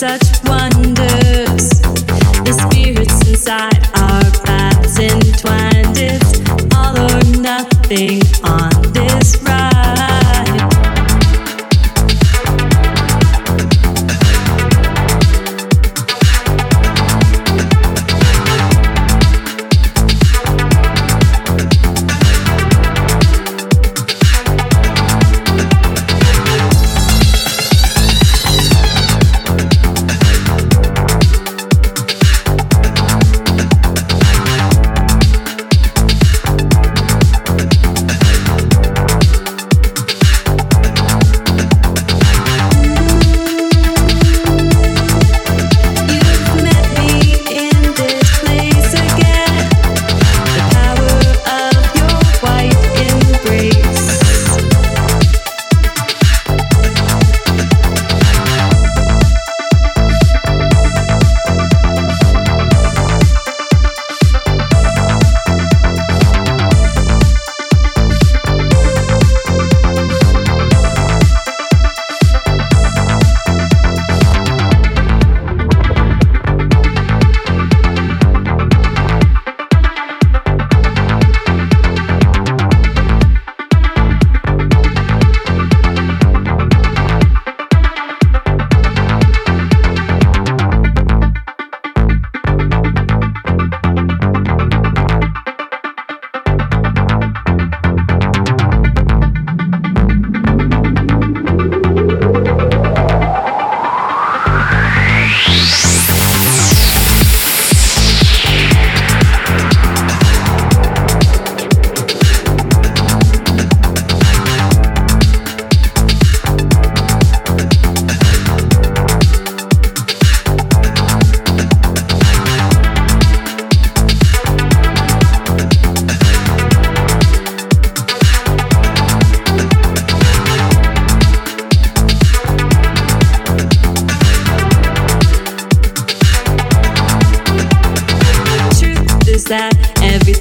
[0.00, 0.49] such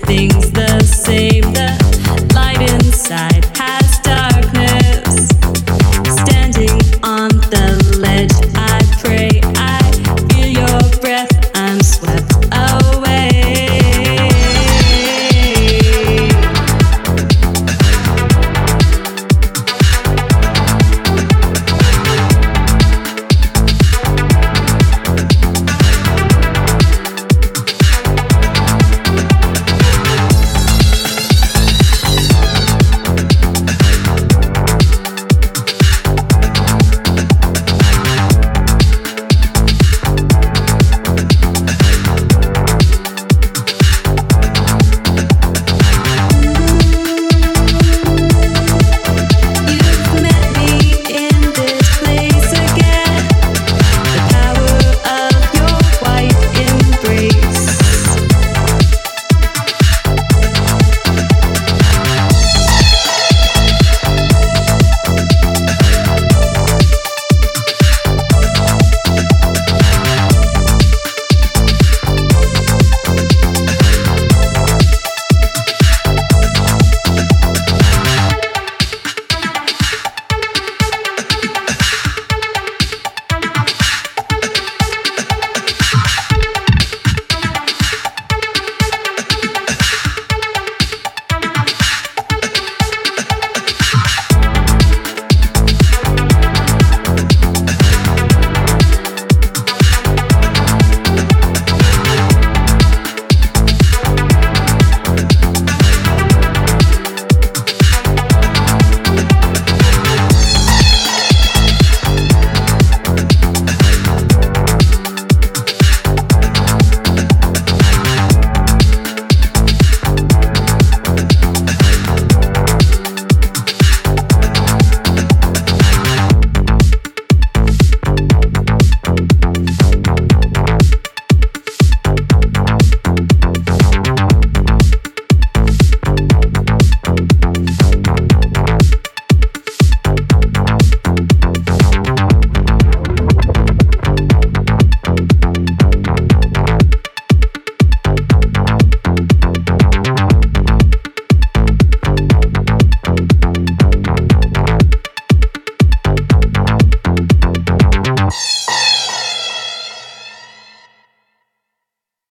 [0.02, 1.42] everything's the same.
[1.54, 3.59] The light inside